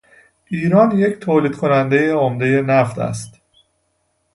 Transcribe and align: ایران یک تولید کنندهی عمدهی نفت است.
ایران 0.47 0.91
یک 0.97 1.19
تولید 1.19 1.55
کنندهی 1.55 2.09
عمدهی 2.09 2.61
نفت 2.61 2.99
است. 2.99 3.41